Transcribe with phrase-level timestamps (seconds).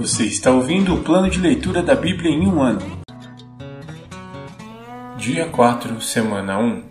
[0.00, 2.80] Você está ouvindo o plano de leitura da Bíblia em um ano.
[5.18, 6.82] Dia 4, semana 1.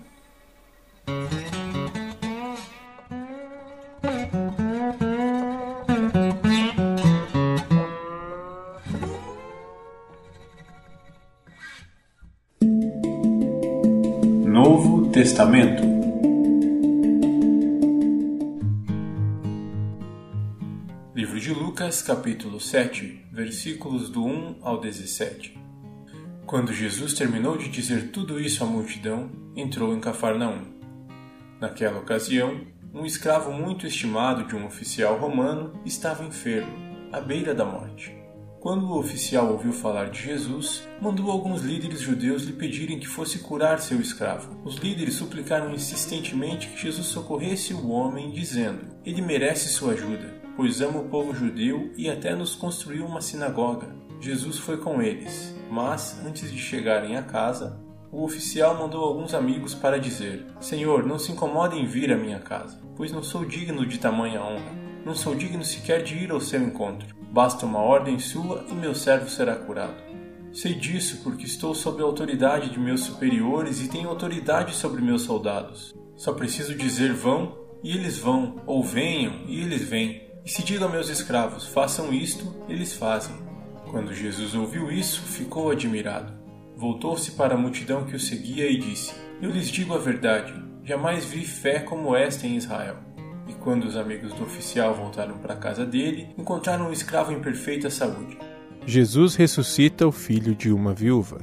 [14.45, 15.98] Novo Testamento
[21.79, 25.57] Lucas, capítulo 7, versículos do 1 ao 17.
[26.45, 30.65] Quando Jesus terminou de dizer tudo isso à multidão, entrou em Cafarnaum.
[31.57, 36.69] Naquela ocasião, um escravo muito estimado de um oficial romano estava enfermo,
[37.13, 38.13] à beira da morte.
[38.59, 43.39] Quando o oficial ouviu falar de Jesus, mandou alguns líderes judeus lhe pedirem que fosse
[43.39, 44.61] curar seu escravo.
[44.65, 50.81] Os líderes suplicaram insistentemente que Jesus socorresse o homem, dizendo: Ele merece sua ajuda pois
[50.81, 53.95] ama o povo judeu e até nos construiu uma sinagoga.
[54.19, 57.79] Jesus foi com eles, mas, antes de chegarem à casa,
[58.11, 62.39] o oficial mandou alguns amigos para dizer: Senhor, não se incomode em vir à minha
[62.39, 64.77] casa, pois não sou digno de tamanha honra.
[65.05, 67.15] Não sou digno sequer de ir ao seu encontro.
[67.31, 70.03] Basta uma ordem sua e meu servo será curado.
[70.51, 75.21] Sei disso porque estou sob a autoridade de meus superiores e tenho autoridade sobre meus
[75.21, 75.95] soldados.
[76.17, 80.28] Só preciso dizer vão e eles vão, ou venham e eles vêm.
[80.45, 83.35] E se digo a meus escravos, façam isto, eles fazem.
[83.89, 86.33] Quando Jesus ouviu isso, ficou admirado.
[86.75, 91.25] Voltou-se para a multidão que o seguia e disse: Eu lhes digo a verdade, jamais
[91.25, 92.97] vi fé como esta em Israel.
[93.47, 97.41] E quando os amigos do oficial voltaram para a casa dele, encontraram um escravo em
[97.41, 98.37] perfeita saúde.
[98.85, 101.39] Jesus ressuscita o filho de uma viúva.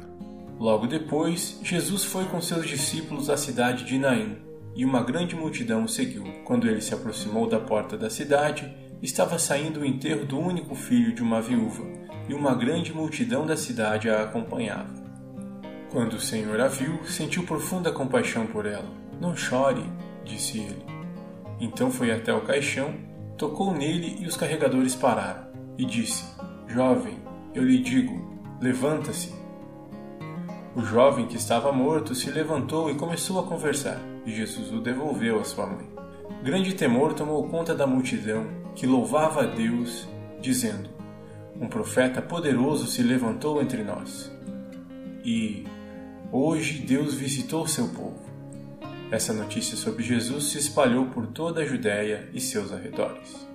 [0.58, 4.38] Logo depois, Jesus foi com seus discípulos à cidade de Naim,
[4.74, 6.24] e uma grande multidão o seguiu.
[6.44, 8.72] Quando ele se aproximou da porta da cidade,
[9.06, 11.84] estava saindo o enterro do único filho de uma viúva,
[12.28, 14.92] e uma grande multidão da cidade a acompanhava.
[15.92, 18.90] Quando o Senhor a viu, sentiu profunda compaixão por ela.
[19.20, 19.84] Não chore,
[20.24, 20.84] disse ele.
[21.60, 22.94] Então foi até o caixão,
[23.38, 25.46] tocou nele e os carregadores pararam,
[25.78, 26.24] e disse:
[26.66, 27.16] Jovem,
[27.54, 29.32] eu lhe digo, levanta-se.
[30.74, 35.38] O jovem que estava morto se levantou e começou a conversar, e Jesus o devolveu
[35.38, 35.88] à sua mãe.
[36.42, 40.06] Grande temor tomou conta da multidão, que louvava a Deus,
[40.40, 40.90] dizendo:
[41.58, 44.30] Um profeta poderoso se levantou entre nós.
[45.24, 45.64] E
[46.30, 48.24] hoje Deus visitou seu povo.
[49.10, 53.46] Essa notícia sobre Jesus se espalhou por toda a Judéia e seus arredores.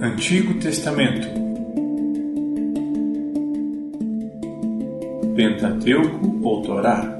[0.00, 1.51] Antigo Testamento
[5.42, 7.18] Pentateuco ou Torá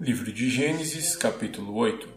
[0.00, 2.08] Livro de Gênesis, capítulo 8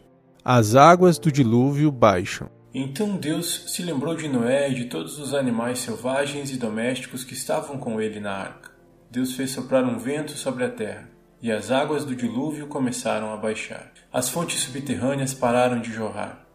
[0.44, 2.48] As águas do dilúvio baixam.
[2.72, 7.34] Então Deus se lembrou de Noé e de todos os animais selvagens e domésticos que
[7.34, 8.70] estavam com ele na arca.
[9.10, 11.10] Deus fez soprar um vento sobre a terra,
[11.42, 13.92] e as águas do dilúvio começaram a baixar.
[14.12, 16.46] As fontes subterrâneas pararam de jorrar,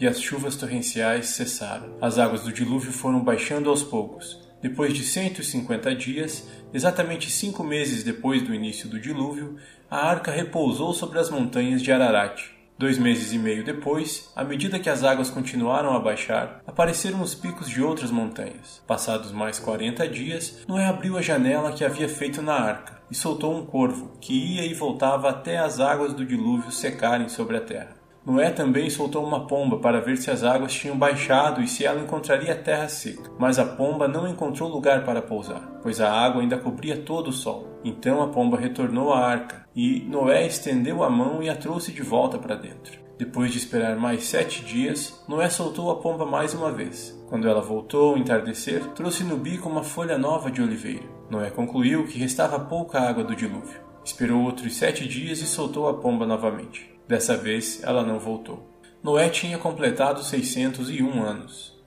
[0.00, 1.96] e as chuvas torrenciais cessaram.
[2.00, 4.40] As águas do dilúvio foram baixando aos poucos.
[4.62, 9.56] Depois de 150 dias, exatamente cinco meses depois do início do dilúvio,
[9.90, 12.40] a arca repousou sobre as montanhas de Ararat.
[12.78, 17.34] Dois meses e meio depois, à medida que as águas continuaram a baixar, apareceram os
[17.34, 18.82] picos de outras montanhas.
[18.86, 23.54] Passados mais quarenta dias, Noé abriu a janela que havia feito na arca e soltou
[23.54, 28.00] um corvo, que ia e voltava até as águas do dilúvio secarem sobre a terra.
[28.24, 32.00] Noé também soltou uma pomba para ver se as águas tinham baixado e se ela
[32.00, 33.30] encontraria terra seca.
[33.38, 37.32] Mas a pomba não encontrou lugar para pousar, pois a água ainda cobria todo o
[37.32, 37.80] sol.
[37.82, 42.02] Então a pomba retornou à arca, e Noé estendeu a mão e a trouxe de
[42.02, 43.00] volta para dentro.
[43.18, 47.18] Depois de esperar mais sete dias, Noé soltou a pomba mais uma vez.
[47.28, 51.19] Quando ela voltou ao entardecer, trouxe no bico uma folha nova de oliveira.
[51.30, 53.80] Noé concluiu que restava pouca água do dilúvio.
[54.04, 56.92] Esperou outros sete dias e soltou a pomba novamente.
[57.06, 58.68] Dessa vez ela não voltou.
[59.00, 61.80] Noé tinha completado 601 anos.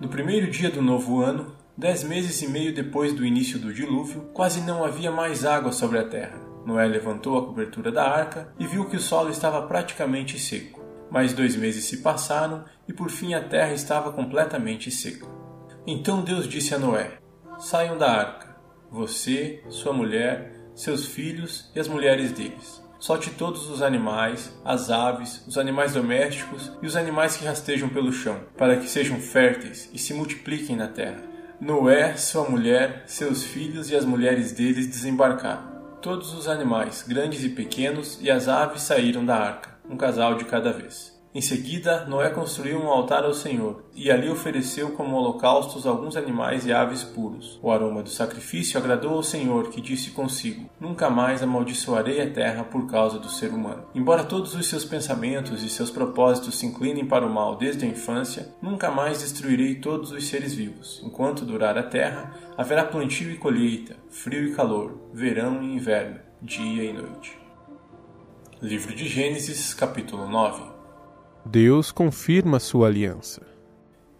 [0.00, 4.30] No primeiro dia do novo ano, dez meses e meio depois do início do dilúvio,
[4.32, 6.40] quase não havia mais água sobre a terra.
[6.64, 10.80] Noé levantou a cobertura da arca e viu que o solo estava praticamente seco.
[11.10, 15.26] Mais dois meses se passaram e por fim a terra estava completamente seca.
[15.86, 17.18] Então Deus disse a Noé:
[17.58, 18.47] Saiam da arca,
[18.90, 25.44] você, sua mulher, seus filhos e as mulheres deles Solte todos os animais, as aves,
[25.46, 29.98] os animais domésticos e os animais que rastejam pelo chão, para que sejam férteis e
[29.98, 31.22] se multipliquem na terra.
[31.60, 35.78] Noé, sua mulher, seus filhos e as mulheres deles desembarcaram.
[36.02, 40.44] Todos os animais, grandes e pequenos, e as aves saíram da arca, um casal de
[40.44, 41.16] cada vez.
[41.38, 46.66] Em seguida, Noé construiu um altar ao Senhor, e ali ofereceu como holocaustos alguns animais
[46.66, 47.60] e aves puros.
[47.62, 52.64] O aroma do sacrifício agradou ao Senhor, que disse consigo: Nunca mais amaldiçoarei a terra
[52.64, 53.84] por causa do ser humano.
[53.94, 57.88] Embora todos os seus pensamentos e seus propósitos se inclinem para o mal desde a
[57.88, 61.00] infância, nunca mais destruirei todos os seres vivos.
[61.04, 66.82] Enquanto durar a terra, haverá plantio e colheita, frio e calor, verão e inverno, dia
[66.82, 67.38] e noite.
[68.60, 70.77] Livro de Gênesis, capítulo 9
[71.50, 73.40] Deus confirma sua aliança.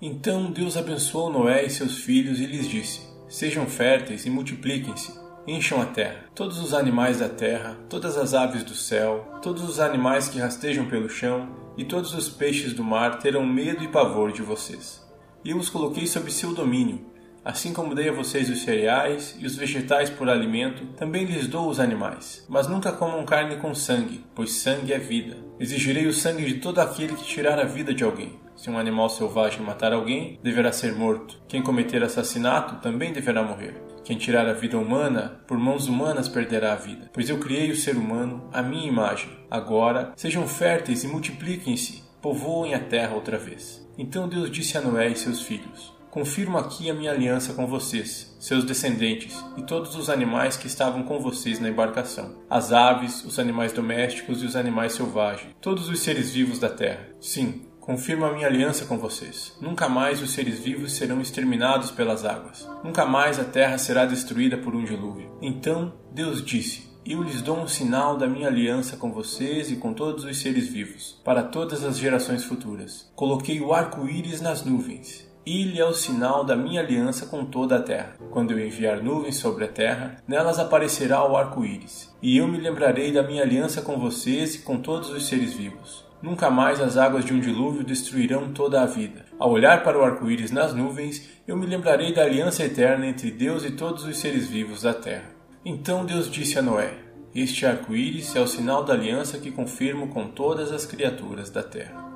[0.00, 5.12] Então Deus abençoou Noé e seus filhos e lhes disse: Sejam férteis e multipliquem-se,
[5.46, 6.25] encham a terra.
[6.34, 10.88] Todos os animais da terra, todas as aves do céu, todos os animais que rastejam
[10.88, 15.06] pelo chão e todos os peixes do mar terão medo e pavor de vocês.
[15.44, 17.04] E eu os coloquei sob seu domínio.
[17.48, 21.70] Assim como dei a vocês os cereais e os vegetais por alimento, também lhes dou
[21.70, 22.44] os animais.
[22.46, 26.78] Mas nunca comam carne com sangue, pois sangue é vida Exigirei o sangue de todo
[26.78, 28.38] aquele que tirar a vida de alguém.
[28.54, 31.36] Se um animal selvagem matar alguém, deverá ser morto.
[31.48, 33.74] Quem cometer assassinato também deverá morrer.
[34.04, 37.10] Quem tirar a vida humana, por mãos humanas perderá a vida.
[37.12, 39.30] Pois eu criei o ser humano à minha imagem.
[39.50, 43.84] Agora, sejam férteis e multipliquem-se, povoem a terra outra vez.
[43.98, 48.34] Então Deus disse a Noé e seus filhos: Confirmo aqui a minha aliança com vocês,
[48.40, 53.38] seus descendentes, e todos os animais que estavam com vocês na embarcação: as aves, os
[53.38, 57.06] animais domésticos e os animais selvagens, todos os seres vivos da terra.
[57.20, 59.55] Sim, confirmo a minha aliança com vocês.
[59.60, 62.66] Nunca mais os seres vivos serão exterminados pelas águas.
[62.82, 65.31] Nunca mais a terra será destruída por um dilúvio.
[65.43, 69.93] Então Deus disse: eu lhes dou um sinal da minha aliança com vocês e com
[69.93, 73.11] todos os seres vivos, para todas as gerações futuras.
[73.14, 77.82] Coloquei o arco-íris nas nuvens Ilha é o sinal da minha aliança com toda a
[77.82, 78.16] terra.
[78.30, 82.14] Quando eu enviar nuvens sobre a terra, nelas aparecerá o arco-íris.
[82.20, 86.04] E eu me lembrarei da minha aliança com vocês e com todos os seres vivos.
[86.20, 89.24] Nunca mais as águas de um dilúvio destruirão toda a vida.
[89.38, 93.64] Ao olhar para o arco-íris nas nuvens, eu me lembrarei da aliança eterna entre Deus
[93.64, 95.30] e todos os seres vivos da terra.
[95.64, 96.92] Então Deus disse a Noé:
[97.34, 102.06] Este arco-íris é o sinal da aliança que confirmo com todas as criaturas da terra.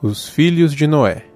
[0.00, 1.33] Os filhos de Noé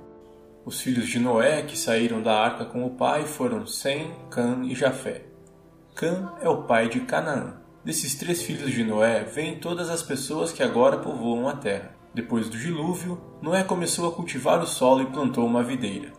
[0.69, 4.75] os filhos de Noé que saíram da arca com o pai foram Sem, Cã e
[4.75, 5.23] Jafé.
[5.95, 7.55] Cã é o pai de Canaã.
[7.83, 11.97] Desses três filhos de Noé vêm todas as pessoas que agora povoam a terra.
[12.13, 16.13] Depois do dilúvio, Noé começou a cultivar o solo e plantou uma videira.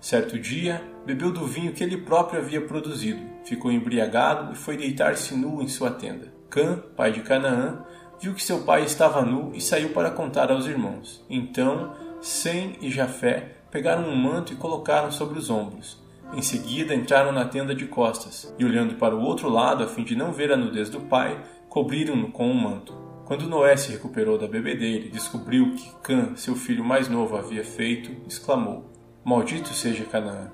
[0.00, 5.32] Certo dia, bebeu do vinho que ele próprio havia produzido, ficou embriagado e foi deitar-se
[5.36, 6.34] nu em sua tenda.
[6.50, 7.84] Cã, pai de Canaã,
[8.20, 11.24] viu que seu pai estava nu e saiu para contar aos irmãos.
[11.30, 15.98] Então, Sem e Jafé pegaram um manto e colocaram sobre os ombros.
[16.34, 20.04] Em seguida entraram na tenda de costas e, olhando para o outro lado a fim
[20.04, 22.94] de não ver a nudez do pai, cobriram-no com um manto.
[23.24, 27.36] Quando Noé se recuperou da bebedeira e descobriu o que Cã, seu filho mais novo,
[27.36, 28.90] havia feito, exclamou:
[29.24, 30.50] Maldito seja Canaã!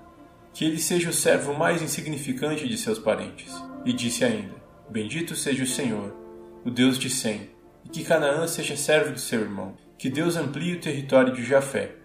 [0.54, 3.52] Que ele seja o servo mais insignificante de seus parentes.
[3.84, 4.54] E disse ainda:
[4.88, 6.14] Bendito seja o Senhor,
[6.64, 7.50] o Deus de Sem,
[7.84, 9.74] e que Canaã seja servo de seu irmão.
[9.96, 11.96] Que Deus amplie o território de Jafé,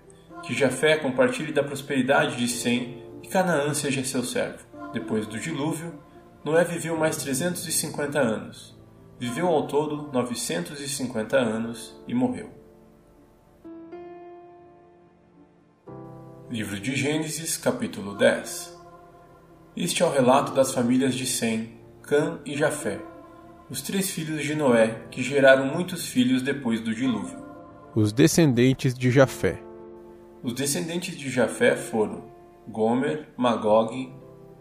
[0.44, 4.60] que Jafé compartilhe da prosperidade de Sem e Canaã seja seu servo.
[4.92, 5.94] Depois do dilúvio,
[6.44, 8.78] Noé viveu mais 350 anos.
[9.18, 12.50] Viveu ao todo 950 anos e morreu.
[16.50, 18.78] Livro de Gênesis, capítulo 10
[19.76, 23.00] Este é o relato das famílias de Sem, Cã e Jafé,
[23.70, 27.42] os três filhos de Noé que geraram muitos filhos depois do dilúvio.
[27.96, 29.73] Os descendentes de Jafé.
[30.44, 32.26] Os descendentes de Jafé foram
[32.68, 34.12] Gomer, Magog,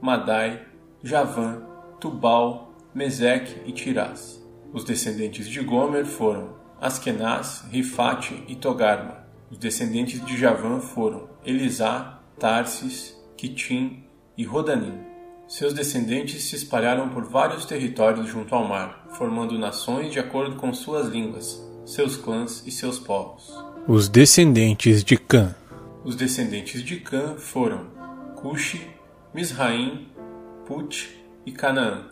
[0.01, 0.63] Madai,
[1.03, 1.61] Javã,
[1.99, 4.41] Tubal, Meseque e Tirás.
[4.73, 9.27] Os descendentes de Gomer foram Askenaz, Rifate e Togarma.
[9.51, 14.05] Os descendentes de Javã foram Elisá, Tarsis, Quitim
[14.39, 15.01] e Rodanim.
[15.49, 20.73] Seus descendentes se espalharam por vários territórios junto ao mar, formando nações de acordo com
[20.73, 23.53] suas línguas, seus clãs e seus povos.
[23.89, 25.57] Os descendentes de Cã
[26.05, 27.91] os descendentes de Cã foram
[28.37, 28.91] Cuxi,
[29.33, 30.09] Misraim,
[30.67, 32.09] Put e Canaã.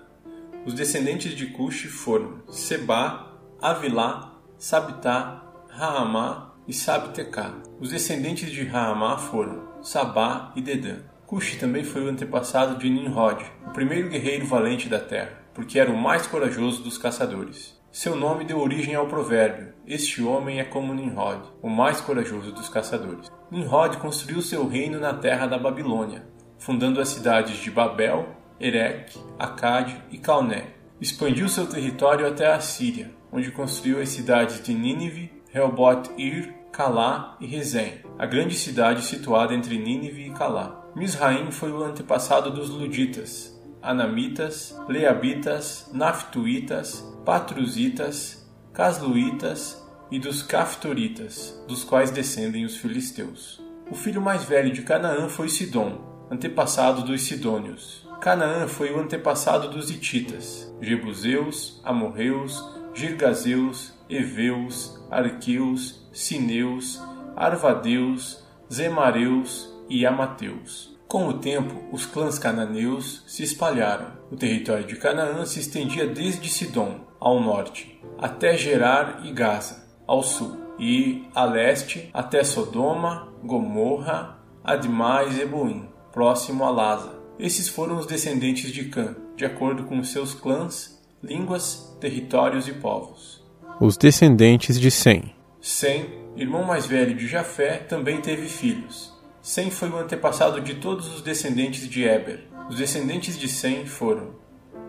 [0.65, 7.55] Os descendentes de Cuxi foram Seba, Avilá, Sabitá, Raamá e Sabtecá.
[7.81, 10.99] Os descendentes de Raamá foram Sabá e Dedã.
[11.27, 15.91] Cuxi também foi o antepassado de Nimrod, o primeiro guerreiro valente da terra, porque era
[15.91, 17.80] o mais corajoso dos caçadores.
[17.93, 22.69] Seu nome deu origem ao provérbio: Este homem é como Nimrod, o mais corajoso dos
[22.69, 23.31] caçadores.
[23.51, 26.25] Nimrod construiu seu reino na terra da Babilônia,
[26.57, 28.29] fundando as cidades de Babel,
[28.61, 30.69] Erech, Acade e Calné.
[31.01, 37.47] Expandiu seu território até a Síria, onde construiu as cidades de Nínive, Rehoboth-ir, Calá e
[37.47, 40.81] Rezém, a grande cidade situada entre Nínive e Calá.
[40.95, 51.85] Misraim foi o antepassado dos Luditas, Anamitas, Leabitas, Naftuitas, Patruzitas, Casluitas e dos Caftoritas, dos
[51.85, 53.63] quais descendem os filisteus.
[53.91, 58.09] O filho mais velho de Canaã foi Sidom, antepassado dos Sidônios.
[58.21, 67.01] Canaã foi o antepassado dos Hititas, Jebuseus, Amorreus, Girgazeus, Eveus, Arqueus, Sineus,
[67.37, 70.99] Arvadeus, Zemareus e Amateus.
[71.07, 74.13] Com o tempo, os clãs cananeus se espalharam.
[74.31, 80.23] O território de Canaã se estendia desde Sidom, ao norte, até Gerar e Gaza, ao
[80.23, 87.21] sul, e a leste até Sodoma, Gomorra, Admá e Zeboim, próximo a Lasa.
[87.39, 93.45] Esses foram os descendentes de Cã, de acordo com seus clãs, línguas, territórios e povos.
[93.81, 95.35] Os descendentes de Sem.
[95.61, 99.13] Sem, irmão mais velho de Jafé, também teve filhos.
[99.43, 102.45] Sem foi o antepassado de todos os descendentes de Eber.
[102.69, 104.35] Os descendentes de Sem foram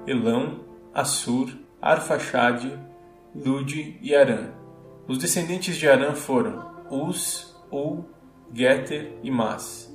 [0.06, 0.60] Elão,
[0.94, 1.50] Assur,
[1.82, 2.78] Arfaxade,
[3.34, 4.52] Lude e Arã.
[5.08, 8.06] Os descendentes de Arã foram Uz, Ul,
[8.54, 9.92] Geter e Mas.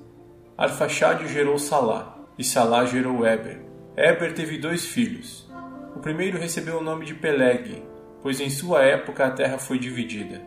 [0.59, 3.61] Arfaxade gerou Salá, e Salá gerou Eber.
[3.97, 5.49] Eber teve dois filhos.
[5.95, 7.85] O primeiro recebeu o nome de Peleg,
[8.21, 10.43] pois em sua época a terra foi dividida.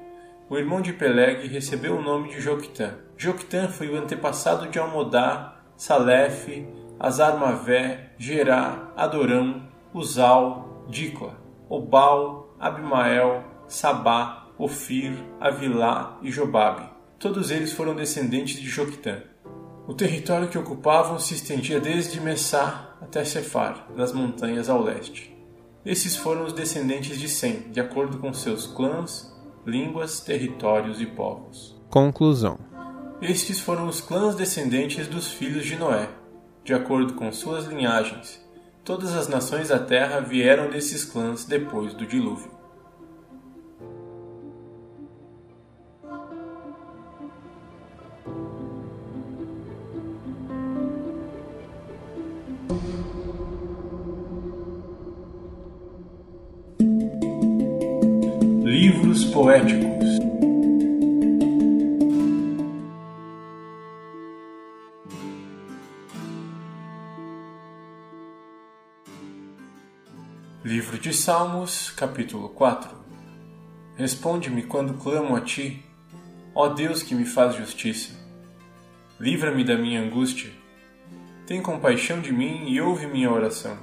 [0.50, 2.96] O irmão de Peleg recebeu o nome de Joctã.
[3.16, 6.68] Joctã foi o antepassado de Almodá, Salef,
[7.00, 16.90] Azarmavé, Gerá, Adorão, Uzal, Dicla, Obal, Abimael, Sabá, Ofir, Avilá e Jobabe.
[17.20, 19.22] Todos eles foram descendentes de Joctã.
[19.88, 25.36] O território que ocupavam se estendia desde Messá até Cefar, nas montanhas ao leste.
[25.86, 29.32] Esses foram os descendentes de Sem, de acordo com seus clãs,
[29.66, 31.80] línguas, territórios e povos.
[31.90, 32.58] Conclusão.
[33.22, 36.10] Estes foram os clãs descendentes dos filhos de Noé,
[36.64, 38.40] de acordo com suas linhagens.
[38.84, 42.52] Todas as nações da terra vieram desses clãs depois do dilúvio.
[58.64, 60.19] Livros poéticos
[71.30, 72.90] Salmos, capítulo 4
[73.96, 75.86] Responde-me quando clamo a ti,
[76.56, 78.10] ó Deus que me faz justiça.
[79.20, 80.50] Livra-me da minha angústia.
[81.46, 83.78] Tem compaixão de mim e ouve minha oração.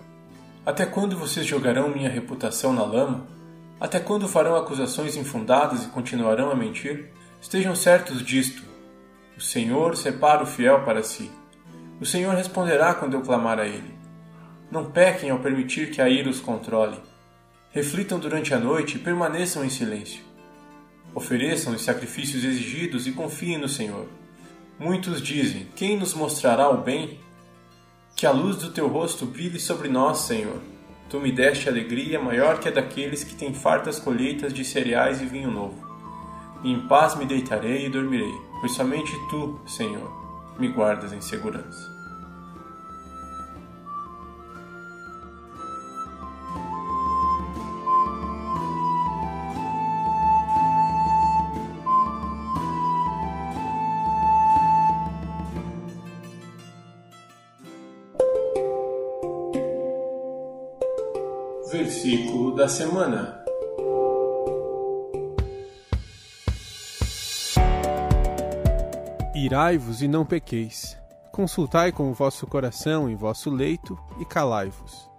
[0.67, 3.29] Até quando vocês jogarão minha reputação na lama?
[3.79, 7.13] Até quando farão acusações infundadas e continuarão a mentir?
[7.41, 8.65] Estejam certos disto.
[9.39, 11.31] O Senhor separa o fiel para si.
[12.01, 13.95] O Senhor responderá quando eu clamar a ele.
[14.69, 16.99] Não pequem ao permitir que a ira os controle.
[17.77, 20.25] Reflitam durante a noite e permaneçam em silêncio.
[21.15, 24.07] Ofereçam os sacrifícios exigidos e confiem no Senhor.
[24.79, 27.21] Muitos dizem: Quem nos mostrará o bem?
[28.17, 30.59] Que a luz do teu rosto brilhe sobre nós, Senhor.
[31.11, 35.27] Tu me deste alegria maior que a daqueles que têm fartas colheitas de cereais e
[35.27, 35.87] vinho novo.
[36.65, 40.11] Em paz me deitarei e dormirei, pois somente tu, Senhor,
[40.59, 41.96] me guardas em segurança.
[62.57, 63.45] Da semana.
[69.35, 70.97] Irai-vos e não pequeis.
[71.31, 75.11] Consultai com o vosso coração em vosso leito e calai-vos.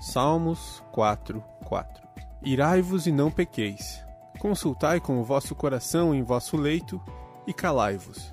[0.00, 2.02] Salmos 4, 4.
[2.42, 4.02] Irai-vos e não pequeis.
[4.38, 6.98] Consultai com o vosso coração em vosso leito
[7.46, 8.32] e calai-vos.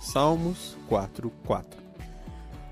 [0.00, 1.82] Salmos 4, 4.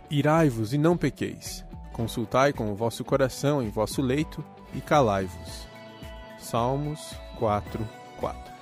[0.09, 1.65] Irai-vos e não pequeis.
[1.93, 4.45] Consultai com o vosso coração em vosso leito
[4.75, 5.67] e calai-vos.
[6.39, 7.87] Salmos 4,
[8.19, 8.58] 4.